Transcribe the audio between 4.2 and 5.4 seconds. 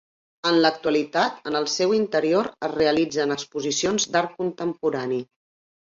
contemporani.